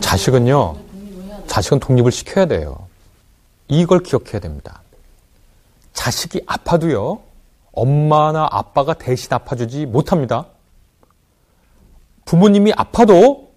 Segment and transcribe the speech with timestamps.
[0.00, 0.76] 자식은요,
[1.46, 2.86] 자식은 독립을 시켜야 돼요.
[3.68, 4.82] 이걸 기억해야 됩니다.
[5.92, 7.20] 자식이 아파도요,
[7.72, 10.46] 엄마나 아빠가 대신 아파주지 못합니다.
[12.24, 13.52] 부모님이 아파도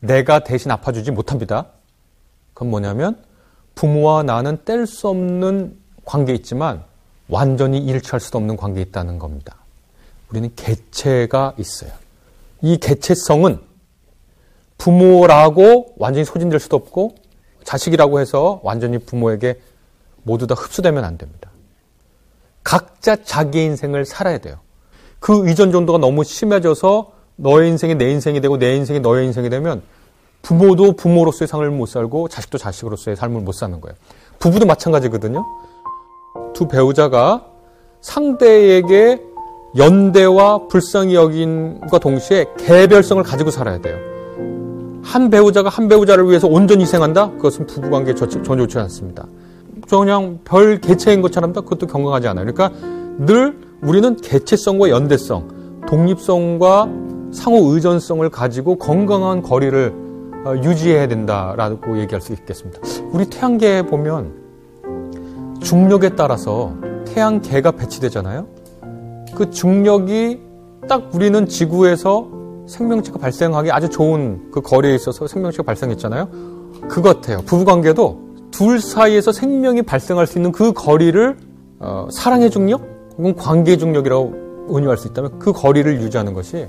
[0.00, 1.66] 내가 대신 아파주지 못합니다.
[2.54, 3.22] 그건 뭐냐면
[3.74, 6.84] 부모와 나는 뗄 수 없는 관계 있지만
[7.28, 9.56] 완전히 일치할 수도 없는 관계에 있다는 겁니다.
[10.30, 11.90] 우리는 개체가 있어요.
[12.62, 13.60] 이 개체성은
[14.78, 17.14] 부모라고 완전히 소진될 수도 없고
[17.64, 19.60] 자식이라고 해서 완전히 부모에게
[20.22, 21.50] 모두 다 흡수되면 안 됩니다.
[22.62, 24.56] 각자 자기 인생을 살아야 돼요.
[25.18, 29.82] 그 이전 정도가 너무 심해져서 너의 인생이 내 인생이 되고 내 인생이 너의 인생이 되면
[30.42, 33.96] 부모도 부모로서의 삶을 못 살고 자식도 자식으로서의 삶을 못 사는 거예요.
[34.38, 35.44] 부부도 마찬가지거든요.
[36.54, 37.46] 두 배우자가
[38.00, 39.22] 상대에게
[39.76, 44.15] 연대와 불쌍히 여긴과 동시에 개별성을 가지고 살아야 돼요.
[45.06, 47.30] 한 배우자가 한 배우자를 위해서 온전히 희생한다?
[47.32, 49.26] 그것은 부부관계에 전혀 좋지 않습니다.
[49.88, 52.44] 그냥 별 개체인 것처럼 그것도 건강하지 않아요.
[52.44, 52.76] 그러니까
[53.18, 56.90] 늘 우리는 개체성과 연대성, 독립성과
[57.30, 59.94] 상호 의존성을 가지고 건강한 거리를
[60.44, 62.80] 어, 유지해야 된다라고 얘기할 수 있겠습니다.
[63.12, 64.32] 우리 태양계에 보면
[65.62, 68.48] 중력에 따라서 태양계가 배치되잖아요.
[69.36, 70.40] 그 중력이
[70.88, 72.35] 딱 우리는 지구에서
[72.66, 76.28] 생명체가 발생하기 아주 좋은 그 거리에 있어서 생명체가 발생했잖아요.
[76.88, 77.38] 그것 같아요.
[77.46, 81.36] 부부관계도 둘 사이에서 생명이 발생할 수 있는 그 거리를
[81.78, 82.82] 어, 사랑의 중력
[83.18, 86.66] 혹은 관계의 중력이라고 은유할 수 있다면 그 거리를 유지하는 것이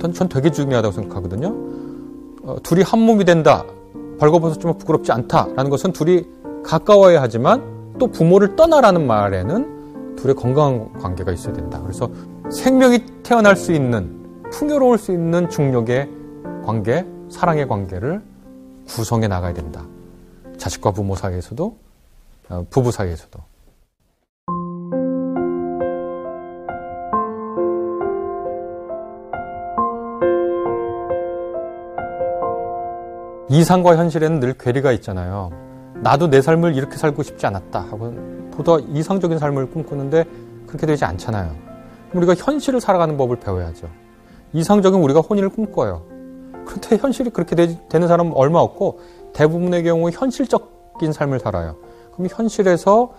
[0.00, 1.54] 전, 전 되게 중요하다고 생각하거든요.
[2.42, 3.64] 어, 둘이 한 몸이 된다.
[4.18, 6.24] 벌거벗었지만 부끄럽지 않다라는 것은 둘이
[6.64, 7.62] 가까워야 하지만
[7.98, 11.80] 또 부모를 떠나라는 말에는 둘의 건강한 관계가 있어야 된다.
[11.82, 12.08] 그래서
[12.50, 14.17] 생명이 태어날 수 있는
[14.52, 16.08] 풍요로울 수 있는 중력의
[16.64, 18.22] 관계, 사랑의 관계를
[18.86, 19.84] 구성해 나가야 된다.
[20.56, 21.76] 자식과 부모 사이에서도,
[22.48, 23.38] 어, 부부 사이에서도.
[33.50, 35.50] 이상과 현실에는 늘 괴리가 있잖아요.
[36.02, 38.12] 나도 내 삶을 이렇게 살고 싶지 않았다 하고
[38.52, 40.24] 보다 이상적인 삶을 꿈꾸는데
[40.66, 41.54] 그렇게 되지 않잖아요.
[42.12, 43.88] 우리가 현실을 살아가는 법을 배워야죠.
[44.52, 46.02] 이상적인 우리가 혼인을 꿈꿔요.
[46.66, 47.66] 그런데 현실이 그렇게 되,
[47.98, 49.00] 는 사람은 얼마 없고
[49.32, 51.76] 대부분의 경우 현실적인 삶을 살아요.
[52.12, 53.12] 그럼 현실에서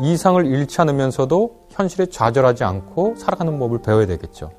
[0.00, 4.50] 이상을 잃지 않으면서도 현실에 좌절하지 않고 살아가는 법을 배워야 되겠죠.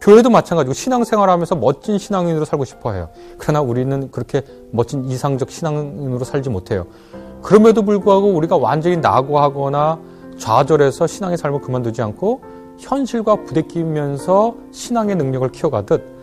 [0.00, 3.08] 교회도 마찬가지고 신앙생활 하면서 멋진 신앙인으로 살고 싶어 해요.
[3.38, 6.86] 그러나 우리는 그렇게 멋진 이상적 신앙인으로 살지 못해요.
[7.42, 9.98] 그럼에도 불구하고 우리가 완전히 낙오하거나
[10.38, 12.42] 좌절해서 신앙의 삶을 그만두지 않고
[12.78, 16.16] 현실과 부대끼면서 신앙의 능력을 키워가듯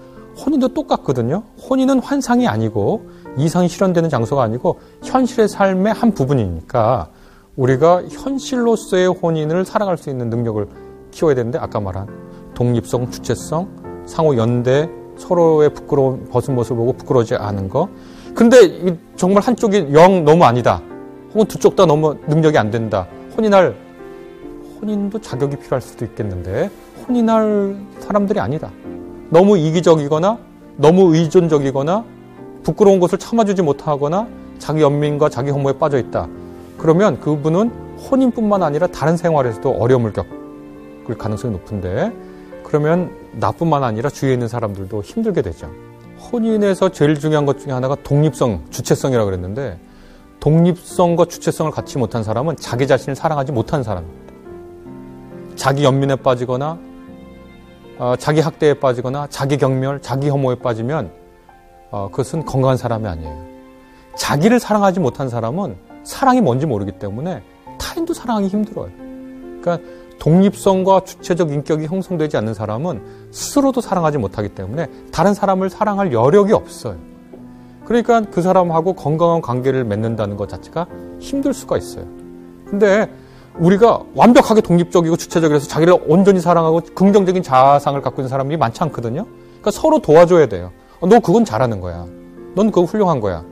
[0.45, 1.43] 혼인도 똑같거든요.
[1.69, 7.09] 혼인은 환상이 아니고 이상이 실현되는 장소가 아니고 현실의 삶의 한 부분이니까
[7.55, 10.67] 우리가 현실로서의 혼인을 살아갈 수 있는 능력을
[11.11, 12.07] 키워야 되는데 아까 말한
[12.55, 17.87] 독립성, 주체성, 상호 연대, 서로의 부끄러운 벗은 모습을 보고 부끄러워지 않은 거.
[18.33, 20.81] 근데 정말 한쪽이 영 너무 아니다.
[21.33, 23.07] 혹은 두 쪽 다 너무 능력이 안 된다.
[23.37, 23.75] 혼인할
[24.83, 26.69] 혼인도 자격이 필요할 수도 있겠는데
[27.07, 28.69] 혼인할 사람들이 아니다.
[29.29, 30.37] 너무 이기적이거나
[30.75, 32.03] 너무 의존적이거나
[32.63, 34.27] 부끄러운 것을 참아주지 못하거나
[34.59, 36.27] 자기 연민과 자기 혐오에 빠져 있다.
[36.77, 42.11] 그러면 그분은 혼인뿐만 아니라 다른 생활에서도 어려움을 겪을 가능성이 높은데
[42.63, 45.71] 그러면 나뿐만 아니라 주위에 있는 사람들도 힘들게 되죠.
[46.31, 49.79] 혼인에서 제일 중요한 것 중에 하나가 독립성, 주체성이라고 그랬는데
[50.39, 54.22] 독립성과 주체성을 갖지 못한 사람은 자기 자신을 사랑하지 못한 사람입니다.
[55.55, 56.77] 자기 연민에 빠지거나
[57.99, 61.11] 어, 자기 학대에 빠지거나 자기 경멸, 자기 혐오에 빠지면
[61.91, 63.45] 어, 그것은 건강한 사람이 아니에요.
[64.15, 67.43] 자기를 사랑하지 못한 사람은 사랑이 뭔지 모르기 때문에
[67.77, 68.89] 타인도 사랑하기 힘들어요.
[69.61, 69.79] 그러니까
[70.19, 76.97] 독립성과 주체적 인격이 형성되지 않는 사람은 스스로도 사랑하지 못하기 때문에 다른 사람을 사랑할 여력이 없어요.
[77.85, 80.87] 그러니까 그 사람하고 건강한 관계를 맺는다는 것 자체가
[81.19, 82.05] 힘들 수가 있어요.
[82.65, 83.09] 근데
[83.59, 89.25] 우리가 완벽하게 독립적이고 주체적이라서 자기를 온전히 사랑하고 긍정적인 자아상을 갖고 있는 사람이 많지 않거든요.
[89.25, 90.71] 그러니까 서로 도와줘야 돼요.
[90.99, 92.05] 어, 너 그건 잘하는 거야.
[92.55, 93.43] 넌 그거 훌륭한 거야.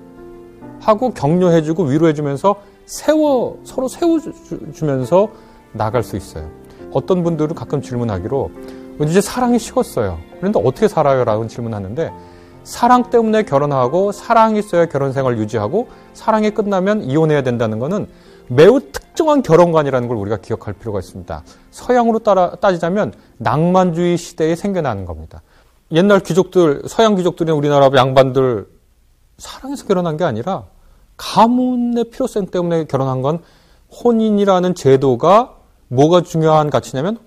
[0.80, 2.56] 하고 격려해주고 위로해주면서
[2.86, 5.30] 세워 서로 세워주면서
[5.74, 6.50] 나갈 수 있어요.
[6.92, 8.52] 어떤 분들은 가끔 질문하기로
[9.04, 10.18] 이제 사랑이 식었어요.
[10.40, 11.24] 그런데 어떻게 살아요?
[11.24, 12.12] 라는 질문하는데
[12.64, 18.08] 사랑 때문에 결혼하고 사랑이 있어야 결혼 생활 유지하고 사랑이 끝나면 이혼해야 된다는 것은
[18.54, 21.44] 매우 특정한 결혼관이라는 걸 우리가 기억할 필요가 있습니다.
[21.72, 25.42] 서양으로 따라, 따지자면 낭만주의 시대에 생겨나는 겁니다.
[25.94, 28.68] 옛날 귀족들, 서양 귀족들이 우리나라 양반들
[29.38, 30.66] 사랑해서 결혼한 게 아니라
[31.16, 33.42] 가문의 필요성 때문에 결혼한 건
[34.04, 35.56] 혼인이라는 제도가
[35.88, 37.20] 뭐가 중요한 가치냐면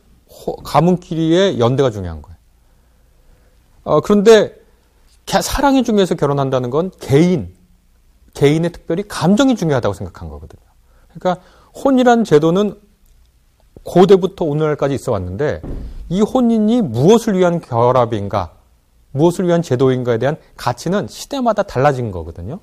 [0.62, 2.36] 가문끼리의 연대가 중요한 거예요.
[3.84, 4.54] 어, 그런데
[5.26, 7.54] 사랑이 중요해서 결혼한다는 건 개인,
[8.34, 10.73] 개인의 특별히 감정이 중요하다고 생각한 거거든요.
[11.19, 11.43] 그러니까
[11.84, 12.78] 혼이란 제도는
[13.84, 15.61] 고대부터 오늘날까지 있어 왔는데
[16.08, 18.52] 이 혼인이 무엇을 위한 결합인가,
[19.12, 22.61] 무엇을 위한 제도인가에 대한 가치는 시대마다 달라진 거거든요.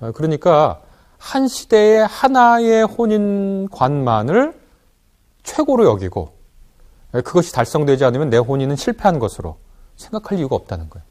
[0.00, 0.80] 어, 그러니까
[1.18, 4.58] 한 시대의 하나의 혼인관만을
[5.42, 6.32] 최고로 여기고
[7.12, 9.56] 그것이 달성되지 않으면 내 혼인은 실패한 것으로
[9.96, 11.04] 생각할 이유가 없다는 거예요.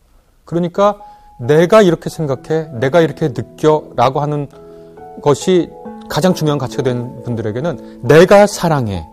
[0.45, 1.01] 그러니까
[1.39, 4.47] 내가 이렇게 생각해, 내가 이렇게 느껴라고 하는
[5.21, 5.69] 것이
[6.09, 9.07] 가장 중요한 가치가 된 분들에게는 내가 사랑해,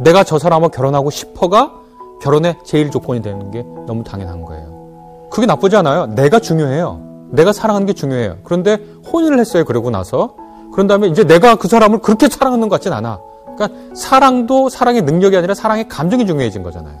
[0.00, 1.72] 내가 저 사람하고 결혼하고 싶어가
[2.20, 5.28] 결혼의 제일 조건이 되는 게 너무 당연한 거예요.
[5.30, 6.06] 그게 나쁘지 않아요.
[6.06, 7.28] 내가 중요해요.
[7.30, 8.36] 내가 사랑하는 게 중요해요.
[8.44, 8.78] 그런데
[9.12, 9.64] 혼인을 했어요.
[9.64, 10.36] 그러고 나서.
[10.72, 13.20] 그런 다음에 이제 내가 그 사람을 그렇게 사랑하는 것 같진 않아.
[13.56, 16.98] 그러니까 사랑도 사랑의 능력이 아니라 사랑의 감정이 중요해진 거잖아요.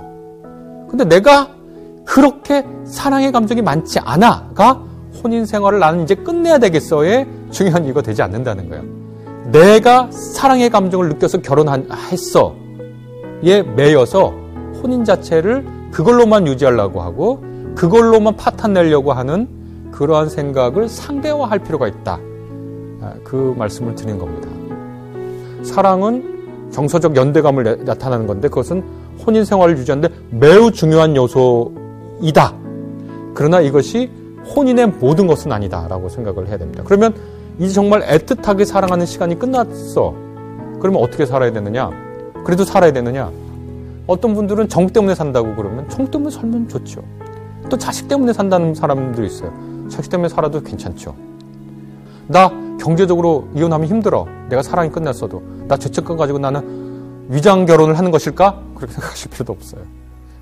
[0.88, 1.48] 근데 내가
[2.04, 4.80] 그렇게 사랑의 감정이 많지 않아가
[5.22, 8.84] 혼인 생활을 나는 이제 끝내야 되겠어의 중요한 이유가 되지 않는다는 거예요.
[9.50, 12.54] 내가 사랑의 감정을 느껴서 결혼했어.
[13.44, 14.34] 에 매여서
[14.82, 17.42] 혼인 자체를 그걸로만 유지하려고 하고
[17.74, 19.48] 그걸로만 파탄 내려고 하는
[19.92, 22.18] 그러한 생각을 상대화할 필요가 있다.
[23.00, 24.48] 아, 그 말씀을 드린 겁니다.
[25.62, 28.82] 사랑은 정서적 연대감을 나타나는 건데 그것은
[29.24, 32.54] 혼인 생활을 유지하는데 매우 중요한 요소이다.
[33.34, 34.10] 그러나 이것이
[34.56, 36.82] 혼인의 모든 것은 아니다라고 생각을 해야 됩니다.
[36.84, 37.14] 그러면
[37.58, 40.14] 이제 정말 애틋하게 사랑하는 시간이 끝났어.
[40.80, 41.90] 그러면 어떻게 살아야 되느냐?
[42.44, 43.30] 그래도 살아야 되느냐?
[44.06, 47.02] 어떤 분들은 정 때문에 산다고 그러면 정 때문에 살면 좋죠.
[47.70, 49.52] 또 자식 때문에 산다는 사람도 있어요.
[49.88, 51.14] 자식 때문에 살아도 괜찮죠.
[52.26, 54.26] 나 경제적으로 이혼하면 힘들어.
[54.48, 55.42] 내가 사랑이 끝났어도.
[55.68, 58.60] 나 죄책감 가지고 나는 위장 결혼을 하는 것일까?
[58.74, 59.82] 그렇게 생각하실 필요도 없어요.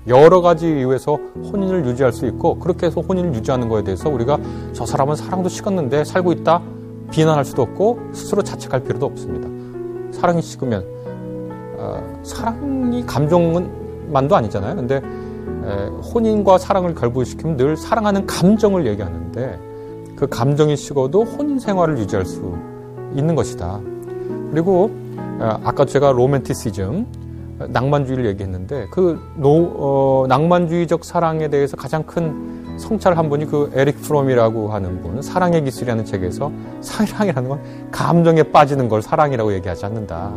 [0.07, 4.37] 여러 가지 이유에서 혼인을 유지할 수 있고 그렇게 해서 혼인을 유지하는 거에 대해서 우리가
[4.73, 6.61] 저 사람은 사랑도 식었는데 살고 있다
[7.11, 9.49] 비난할 수도 없고 스스로 자책할 필요도 없습니다.
[10.11, 10.85] 사랑이 식으면
[11.77, 14.75] 어, 사랑이 감정만도 아니잖아요.
[14.75, 19.59] 근데 에, 혼인과 사랑을 결부시키면 늘 사랑하는 감정을 얘기하는데
[20.15, 22.55] 그 감정이 식어도 혼인 생활을 유지할 수
[23.15, 23.79] 있는 것이다.
[24.51, 24.91] 그리고
[25.39, 27.23] 어, 아까 제가 로맨티시즘
[27.69, 34.01] 낭만주의를 얘기했는데 그 노, 어, 낭만주의적 사랑에 대해서 가장 큰 성찰을 한 분이 그 에릭
[34.01, 37.59] 프롬이라고 하는 분 사랑의 기술이라는 책에서 사랑이라는 건
[37.91, 40.33] 감정에 빠지는 걸 사랑이라고 얘기하지 않는다.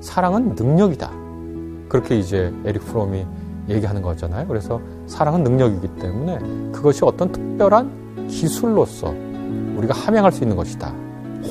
[0.00, 1.10] 사랑은 능력이다.
[1.88, 3.26] 그렇게 이제 에릭 프롬이
[3.68, 4.46] 얘기하는 거잖아요.
[4.46, 6.38] 그래서 사랑은 능력이기 때문에
[6.72, 9.12] 그것이 어떤 특별한 기술로서
[9.76, 10.92] 우리가 함양할 수 있는 것이다.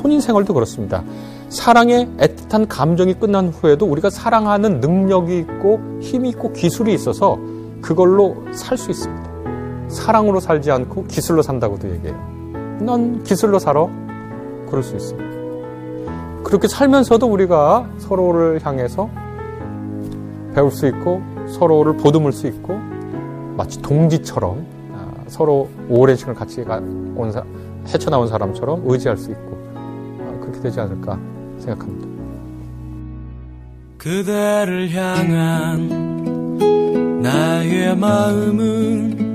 [0.01, 1.03] 혼인 생활도 그렇습니다.
[1.49, 7.37] 사랑의 애틋한 감정이 끝난 후에도 우리가 사랑하는 능력이 있고 힘이 있고 기술이 있어서
[7.81, 9.28] 그걸로 살 수 있습니다.
[9.89, 12.15] 사랑으로 살지 않고 기술로 산다고도 얘기해요.
[12.81, 13.87] 넌 기술로 살아?
[14.69, 15.29] 그럴 수 있습니다.
[16.43, 19.09] 그렇게 살면서도 우리가 서로를 향해서
[20.53, 22.79] 배울 수 있고 서로를 보듬을 수 있고
[23.57, 27.43] 마치 동지처럼 아, 서로 오랜 시간을 같이 온 사,
[27.87, 31.19] 헤쳐나온 사람처럼 의지할 수 있고 아, 그렇게 되지 않을까
[31.57, 32.07] 생각합니다.
[33.97, 36.09] 그대를 향한
[37.21, 39.28] 나의 마음은